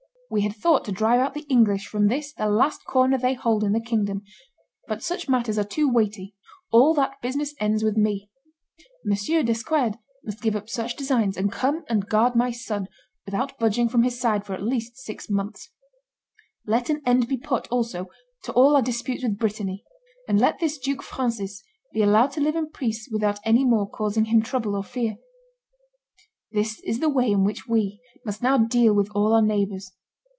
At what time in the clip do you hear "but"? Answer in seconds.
4.87-5.03